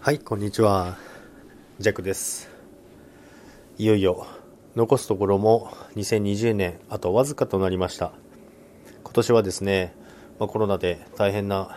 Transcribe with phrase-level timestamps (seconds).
[0.00, 0.96] はい、こんにちは。
[1.80, 2.48] ジャックです。
[3.78, 4.28] いよいよ、
[4.76, 8.12] 残すところも2020年、あとわずかとなりました。
[9.02, 9.96] 今年はですね、
[10.38, 11.76] まあ、コロナで大変な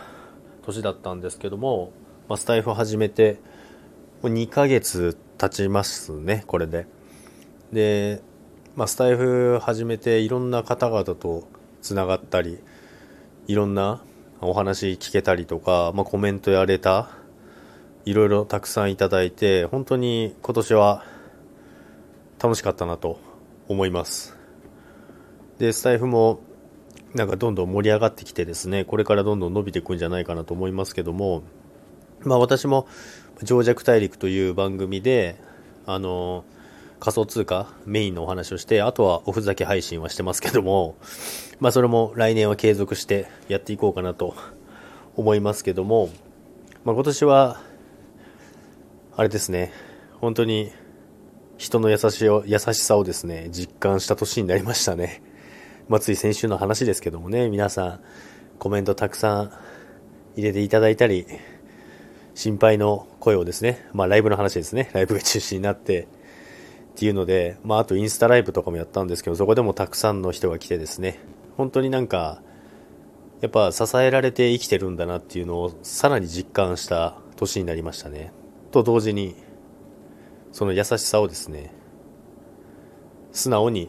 [0.62, 1.90] 年だったんですけども、
[2.28, 3.40] まあ、スタイフ始めて、
[4.22, 6.86] もう2ヶ月経ちますね、これで。
[7.72, 8.22] で、
[8.76, 11.48] まあ、スタイフ始めていろんな方々と
[11.82, 12.60] つながったり、
[13.48, 14.00] いろんな
[14.40, 17.21] お話聞けたりとか、まあ、コメントやレター、
[18.04, 21.04] いろいろたくさんいただいて、本当に今年は
[22.42, 23.20] 楽しかったなと
[23.68, 24.36] 思います。
[25.58, 26.40] で、スタイフも
[27.14, 31.42] なんかどんどん盛り上がってきてですね、これからどんどん伸びていくんじゃないかなと思いますけども、
[32.22, 32.86] まあ私も
[33.42, 35.36] 情弱大陸という番組で、
[35.86, 36.44] あの、
[37.00, 40.96] 仮想通貨メインのお話をして、あとはおふざけ配信はしてますけども、
[41.60, 44.34] まあそれも来年は継続してやっていこうかなと
[45.14, 46.08] 思いますけども、
[46.84, 47.60] まあ今年は
[49.14, 49.72] あれですね、
[50.20, 50.72] 本当に
[51.58, 55.22] 人の優しを優しさをですね、実感した年になりましたね。
[55.88, 58.00] まあ、つい先週の話ですけどもね、皆さん
[58.58, 59.52] コメントたくさん
[60.34, 61.26] 入れていただいたり、
[62.34, 66.08] 心配の声をですね、まあライブの話ですね、ライブが中心になって、
[66.92, 71.20] っていうので、まああとインスタライブとかもやったんですけど、そこでもたくさんの人が来てですね、
[71.58, 72.40] 本当になんか、
[73.42, 78.32] やっぱ支えられて生きてるんだなっていうのをさらに実感した年になりましたね。
[78.72, 79.36] と同時に
[80.50, 81.72] その優しさをですね
[83.30, 83.88] 素直に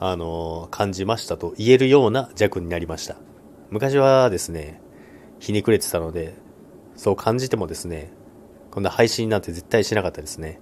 [0.00, 3.16] あの感じましたと言えるような弱になりました。
[3.70, 4.80] 昔はですね
[5.38, 6.34] ひねくれてたので
[6.96, 8.12] そう感じてもですね
[8.70, 10.60] こんな配信なんて絶対しなかったですね。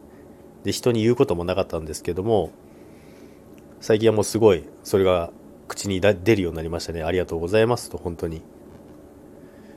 [0.63, 2.51] で人に言うこともなかったんですけども
[3.81, 5.31] 最近はもうすごいそれが
[5.69, 7.03] 口に出るようになりましたね。
[7.03, 8.43] ありがとうございますと本当に。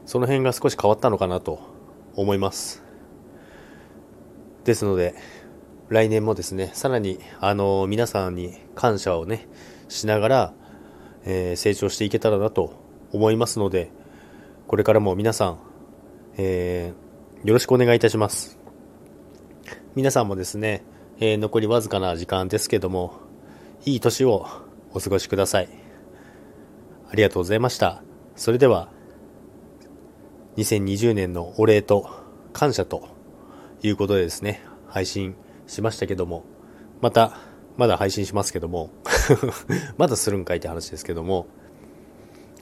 [0.06, 1.62] その辺が少し変わったのかなと
[2.16, 2.83] 思います。
[4.64, 5.16] ですので、
[5.90, 9.48] 来年もですね、さらに、あの、皆さんに感謝をね、
[9.90, 10.54] しながら、
[11.26, 12.74] えー成長していけたらなと
[13.12, 13.92] 思いますので、
[14.68, 15.60] これからも皆さん、
[16.38, 18.58] えーよろしくお願いいたします。
[19.96, 20.84] 皆さんもですね、
[21.20, 23.14] えー残りわずかな時間ですけども、
[23.86, 24.48] いい年を
[24.94, 25.70] お過ごしください。
[27.10, 28.02] ありがとうございました。
[28.36, 28.90] それでは、
[30.58, 32.10] 2020年のお礼と
[32.54, 33.13] 感謝と、
[33.84, 35.36] いうことでですね、配信
[35.68, 36.44] しましたけども、
[37.02, 37.38] また、
[37.78, 38.90] まだ配信しますけども、
[39.98, 41.48] まだするんかいって話ですけども、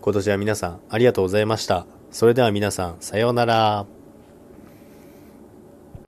[0.01, 1.85] 今年は皆さんありがとうございました。
[2.09, 4.00] それでは皆さん、さようなら。